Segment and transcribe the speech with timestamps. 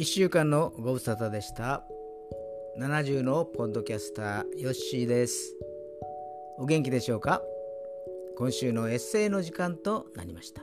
[0.00, 1.84] 1週間のご無沙汰でした。
[2.78, 5.54] 70のポッドキャスターヨッシーです。
[6.56, 7.42] お元気でしょうか？
[8.38, 10.62] 今週のエッセイの時間となりました。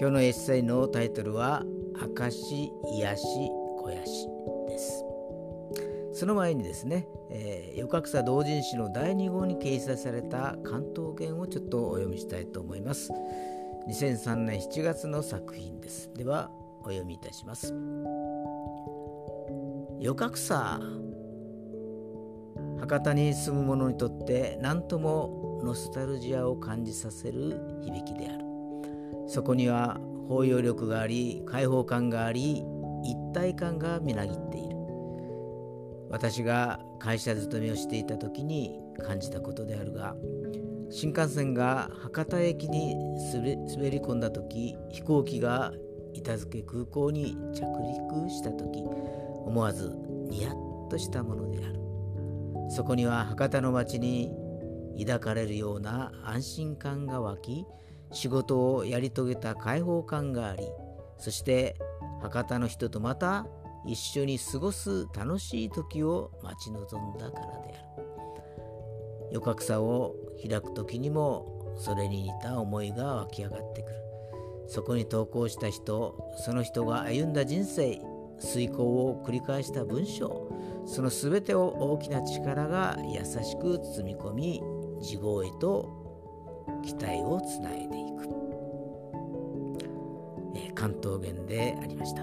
[0.00, 1.62] 今日のエッセイのタイトルは
[2.18, 3.22] 明石癒し
[3.80, 4.26] 肥やし
[4.68, 5.04] です。
[6.14, 13.12] その前にですね、えー、横草同人誌の第2号に掲載された関東言をちょっとお読みしたいと思います。
[13.90, 16.10] 2003年7月の作品です。
[16.14, 16.50] では
[16.86, 17.74] お読みいたします。
[20.00, 20.80] 余格差
[22.78, 28.44] 博多に住む者にとって何ともノスタルジアを感じさせる響きである。
[29.26, 32.62] そこには包容力があり開放感があり
[33.02, 34.76] 一体感がみなぎっている。
[36.08, 40.14] 私が会社勤めをしていた時に感じたことであるが
[40.88, 42.94] 新幹線が博多駅に
[43.32, 45.72] 滑り込んだ時飛行機が
[46.18, 47.60] 板付空港に着
[48.20, 48.82] 陸した時
[49.44, 49.96] 思わず
[50.28, 51.80] ニヤッとしたものである。
[52.70, 54.32] そこには博多の町に
[54.98, 57.66] 抱かれるような安心感が湧き
[58.12, 60.66] 仕事をやり遂げた解放感があり
[61.18, 61.76] そして
[62.22, 63.46] 博多の人とまた
[63.86, 68.06] 一緒に過ごす楽しい時を待ち望んだからである。
[69.30, 70.16] 余格差を
[70.48, 74.05] 開く時にもそれに似た思いが湧き上がってくる。
[74.68, 78.00] そこに投稿した人その人が歩んだ人生
[78.38, 80.50] 遂行を繰り返した文章
[80.86, 84.62] その全てを大きな力が優しく包み込み
[85.00, 86.06] 自業へと
[86.84, 88.28] 期待をつないでいく、
[90.54, 92.22] えー、関東圏でありました。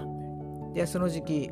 [0.74, 1.50] ではその時期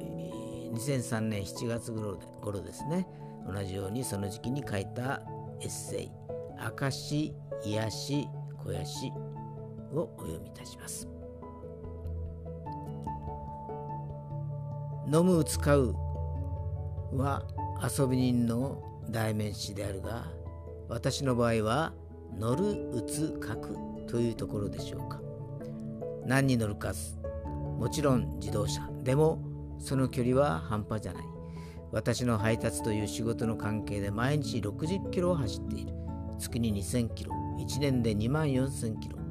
[0.74, 3.06] 2003年7月頃ですね
[3.46, 5.22] 同じようにその時期に書いた
[5.60, 6.10] エッセイ
[6.58, 9.12] 「証癒し肥やし」
[9.92, 11.08] をお読みいたします。
[15.12, 15.94] 飲む使う
[17.12, 17.42] は
[17.82, 20.26] 遊び人の代名詞であるが
[20.88, 21.92] 私の場合は
[22.38, 23.76] 乗る打つ書く
[24.06, 25.20] というところでしょうか。
[26.24, 26.92] 何に乗るか
[27.78, 29.42] もちろん自動車でも
[29.80, 31.24] その距離は半端じゃない。
[31.90, 35.92] 私の配達という仕事の関係で毎日60キロを走っている。
[36.38, 37.32] 月に2000キロ。
[37.58, 39.21] 1年で2万4000キロ。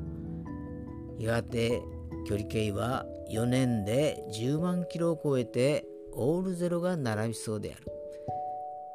[1.23, 1.81] やがて
[2.27, 7.87] 距離計は4年で10万キロを超えてオールゼロが並びそうである。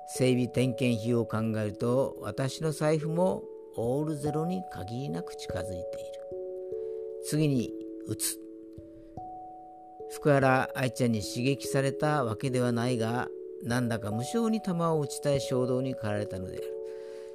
[0.09, 3.43] 整備点検費用を考えると私の財布も
[3.77, 5.85] オールゼロに限りなく近づいている。
[7.25, 7.73] 次に
[8.07, 8.39] 打つ。
[10.11, 13.29] 福原愛ちゃんに刺激されたわけではないが
[13.63, 16.73] なんだか無性に球を打ちたい衝動に駆られたのである。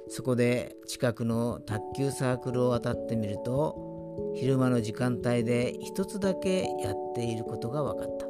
[0.08, 3.91] そこで近くの卓球サークルを渡ってみると
[4.34, 8.26] 昼間の時間帯で一つだけやっていることが分かった。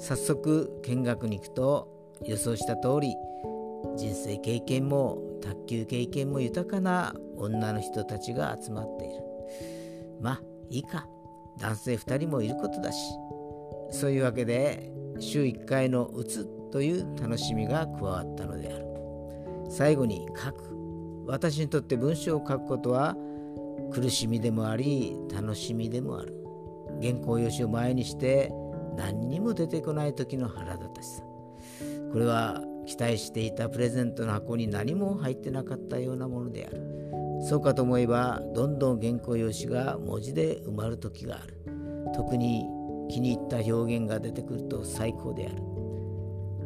[0.00, 1.88] 早速見学に行くと
[2.24, 3.14] 予想した通り
[3.96, 9.14] 人生経験も卓球経験も豊かな女の人たちが集まっている。
[10.20, 11.06] まあいいか。
[11.58, 12.98] 男性2人もいることだし。
[13.90, 18.86] そういうわけで週1回の打つという楽しみが加わったのである。
[19.70, 20.76] 最後に書く。
[21.26, 23.16] 私にとって文章を書くことは
[23.92, 26.34] 苦しみでもあり楽しみでもある。
[27.02, 28.52] 原稿用紙を前にして
[28.96, 31.22] 何にも出てこない時の腹立たしさ。
[32.12, 36.82] これは期待していたプレゼントの箱に何も入ってなかったようなものである。
[37.48, 41.58] そうかと思えばどんどん原稿用紙が文字で埋まる時がある。
[42.14, 42.64] 特に
[43.08, 45.56] 気に入った表現が出てくると最高である。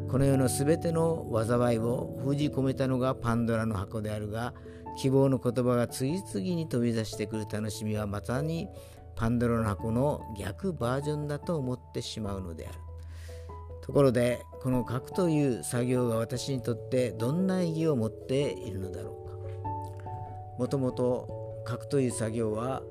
[0.09, 4.55] この世の全ての災いを封じ込めたのがパンドラの箱であるが
[4.97, 8.69] 希望の言葉が次々に飛び出してくる楽しみはまさに
[9.17, 12.79] パンドラの箱の逆バージョンだと思ってしまうのである。
[13.83, 19.37] ところでこの書くという作業が私にとってどんな意義を持っているのだろうか。
[20.59, 22.83] もともと書くという作業は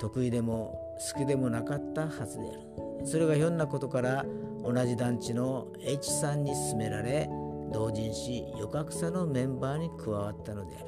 [0.00, 3.06] 得意でも好きでもなかったはずである。
[3.06, 4.24] それがひょんなことから
[4.62, 7.28] 同じ団地の H さんに勧められ
[7.72, 10.86] 同人誌「余格差」のメンバーに加わったのである。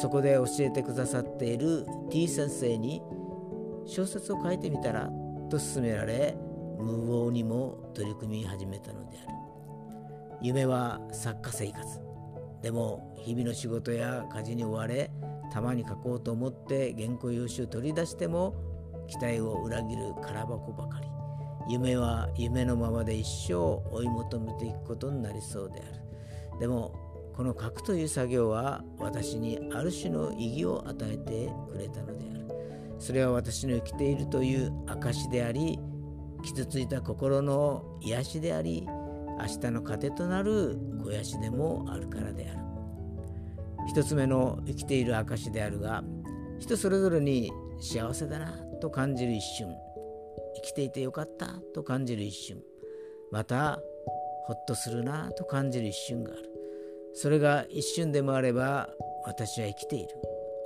[0.00, 3.02] そこで教えてくださっている T 先生に
[3.86, 5.10] 小説を書いてみたら
[5.48, 6.36] と勧められ
[6.78, 9.36] 無謀にも取り組み始めたのである。
[10.42, 12.00] 夢は作家生活。
[12.60, 15.10] でも日々の仕事や家事に追われ
[15.50, 18.54] たまに書こうと思って原稿用紙を取り出しても
[19.08, 21.06] 期待を裏切る空箱ばかり。
[21.68, 23.54] 夢は夢のままで一生
[23.90, 26.60] 追い求めていくことになりそうである。
[26.60, 27.05] でも
[27.36, 32.46] この書くという作業は私にある種の意義を与えてくれたのである。
[32.98, 35.78] それは私の生きているという証であり
[36.42, 42.60] 傷ついた心の癒しであり明日の糧となる肥やしでもあるからである。
[43.86, 46.02] 一つ目の生きている証であるが
[46.58, 49.68] 人それぞれに幸せだなと感じる一瞬。
[50.54, 52.62] 生きていてよかったと感じる一瞬。
[53.30, 53.78] また
[54.46, 56.55] ほっとするなと感じる一瞬がある。
[57.16, 58.90] それが一瞬でもあれば
[59.24, 60.08] 私は生きている。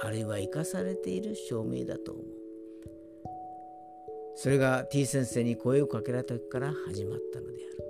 [0.03, 2.25] あるいは生かされている証明だと思う。
[4.35, 7.85] それが T 先生に声をかけられた時から始まったのである。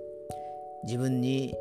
[0.85, 1.55] 自分に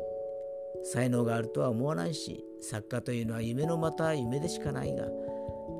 [0.84, 5.04] 才能があるとは思わないし作家というのは夢のまた夢でしかないが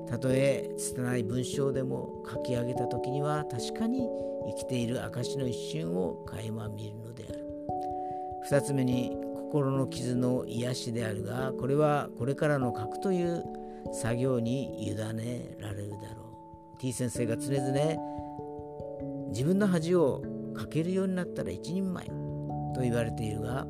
[0.09, 4.09] たとえ拙い文章でも書き上げた時には確かに
[4.57, 7.47] 生きている証の一瞬を垣間見るのである。
[8.51, 9.20] 2つ目に
[9.51, 13.43] 心の傷の癒しであるがこれはこれからの書くという
[13.93, 16.23] 作業に委ねられるだろ
[16.77, 16.79] う。
[16.79, 17.71] T 先生が常々
[19.31, 20.23] 自分の恥を
[20.55, 22.07] かけるようになったら一人前
[22.75, 23.67] と言われているが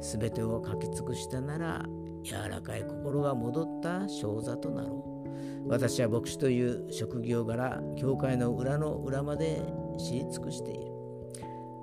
[0.00, 1.84] 全てを書き尽くしたなら
[2.22, 5.04] 柔らかい心が戻った生座となろ
[5.66, 5.68] う。
[5.68, 9.62] 私は牧師という職業柄教会の裏の裏まで
[9.98, 10.90] 知り尽くしている。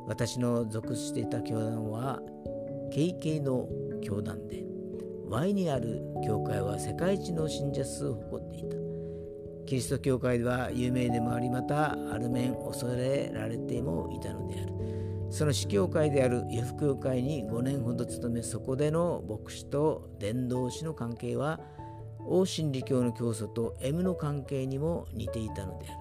[0.08, 2.20] 私の属していた教団は
[2.96, 3.68] 経験の
[4.02, 4.64] 教団で
[5.28, 8.78] Y にある教会は世界一の信者数を誇っていた。
[9.66, 14.72] キリスト教会では有名でもありまたある面恐れられてもいたのである。
[15.30, 21.60] その司教会である湯福教会に5年ほど勤めそこでの牧師と伝道師の関係は
[22.26, 25.98] 王真理教の教祖と M の関係にも似ていたのである。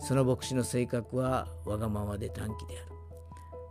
[0.00, 2.95] その牧師の性格はわがままで短気である。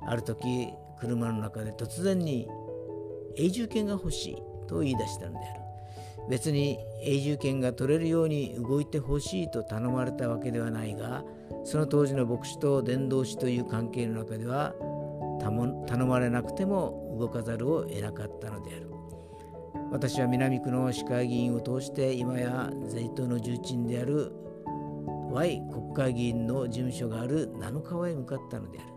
[0.08, 0.70] ある時
[1.00, 2.48] 車の中で突然に
[3.38, 4.36] 永住権が欲しい
[4.68, 5.62] と言い出したのである。
[6.30, 11.24] 別に永住権が取れるように動いてほしいと頼まれたわけではないが
[11.64, 14.74] その当時の牧師と伝道師という関係の中では
[15.88, 18.92] 頼まれなくても動かざるを得なかったのである。
[19.92, 24.32] 私は南区の市会議員を通して今や税島の重鎮である
[25.32, 28.95] Y 国会議員の事務所がある七川へ向かったのである。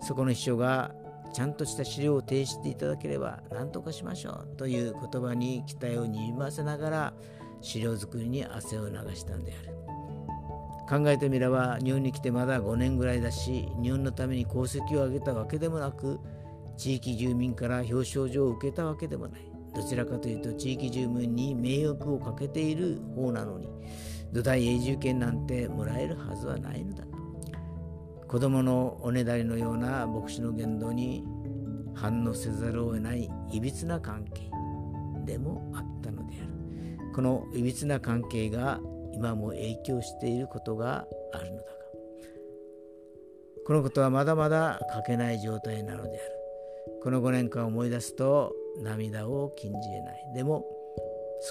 [0.00, 0.92] そこの秘書が
[1.32, 7.14] ちゃんとした資料を提出していただければ何とかしましょうという言葉に期待をにじませながら
[7.60, 9.76] 資料作りに汗を流したんである。
[10.88, 16.20] 考えてみれば日本に来てまだ5年ぐらいだし日本のために功績を上げたわけでもなく
[16.76, 19.40] 地域住民から表彰状を受けたわけでもない。
[19.74, 23.68] どちらかというと地域住民に迷惑をかけている方なのに
[24.32, 27.04] 土台永住権なんてもらえるはずはないのだ。
[28.36, 31.24] 子供のおねだりのような牧師の言動に
[31.94, 34.50] 反応せざるを得ないいびつな関係
[35.24, 37.12] でもあったのである。
[37.14, 38.78] このいびつな関係が
[39.14, 41.68] 今も影響していることがあるのだが。
[43.64, 46.20] このことはまだまだ書けない状態なのである。
[47.02, 50.32] この5年間思い出すと涙を禁じ得ない。
[50.34, 50.66] でも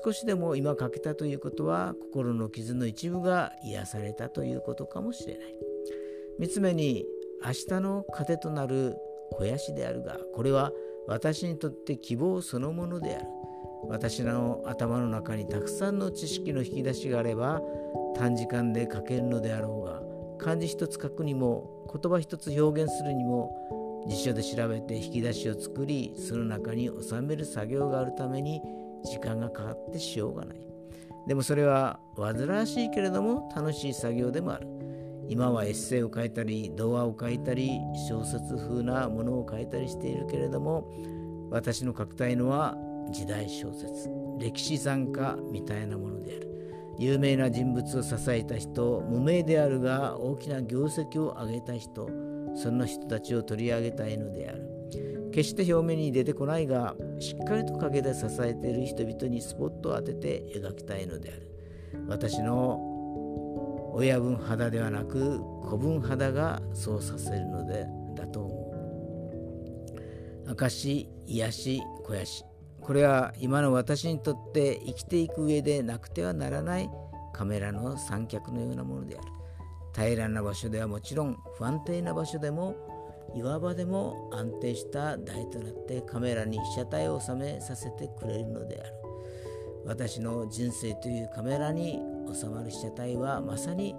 [0.04, 5.65] 少しでも今書けたということは心の傷の一部が癒されたということかもしれない。
[6.40, 7.06] 3つ目に
[7.44, 8.96] 明日の糧となる
[9.32, 10.72] 肥やしであるがこれは
[11.08, 13.28] 私にとって希望そのものである。
[13.88, 17.62] 私の頭の中にたくさんの知識の引き出しがあれば
[18.16, 20.02] 短時間で書けるのであろうが
[20.44, 28.62] 漢字一つ書くにも言葉一つ表現するにも辞書で調べて引き出しを作りその中に収める作業があるために
[29.04, 30.58] 時間がかかってしようがない。
[31.28, 34.68] でもそれは煩わしいけれども楽しい作業でもある。
[35.28, 40.92] 今はエッセイを書いたり童話を書いたり小説風なものを書いたりしているけれども
[41.50, 42.78] 私の書きたいのは
[43.12, 46.96] 時代小説歴史参加みたいなものである。
[46.98, 52.10] 有名な人物を支えた人無名であるが大きな業績を上げた人
[52.56, 54.72] そんな人たちを取り上げたいのである。
[55.32, 61.52] 決して表面に出てこないがしっかりと陰で支えている人々にスポットを当てて描きたいのである。
[62.08, 62.95] 私の
[63.98, 68.50] 親分肌ではなく子分肌がそうさせるのでだと思
[70.46, 70.52] う。
[70.52, 72.44] 証癒し肥やし。
[72.82, 76.90] これは今の私にとって生きていく上でなくてはならない
[77.34, 79.28] カメラの三脚のようなものである。
[79.96, 82.76] 平らな場所ではもちろん不安定な場所でも
[83.34, 88.94] 岩場でも安定した台となってカメラに被写体を収めさせてくれるのである。
[89.86, 92.02] 私の人生というカメラに
[92.34, 93.96] 収まる被写体はまさに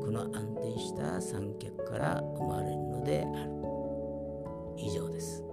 [0.00, 3.60] この安定した三脚から生まれるのである。
[4.76, 5.44] 以上です。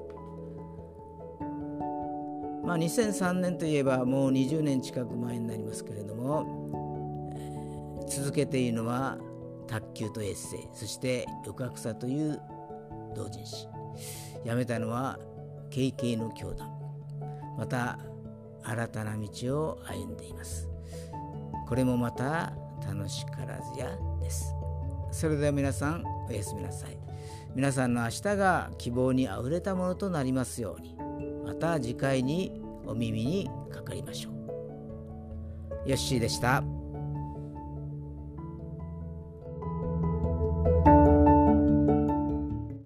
[2.64, 9.18] まあ2003年といえばもう20年近く前になりますけれども、えー、続けているのは
[9.68, 12.42] 卓球とエッセイそして「翌草」という
[13.16, 13.68] 同人誌。
[14.46, 15.20] 辞めたのは
[15.70, 16.70] KK の教団。
[17.58, 18.00] また
[18.64, 20.70] 新たな道を歩んでいます。
[21.68, 22.54] これもまた
[22.86, 23.90] 楽しからずや
[24.22, 24.56] です。
[25.12, 26.98] それでは皆さんおやすみなさい。
[27.56, 30.96] 皆さんの明日が希望にあふれたものとなりますように。
[31.46, 35.90] また次回にお耳にかかりましょう。
[35.90, 36.64] ヨッシーでした。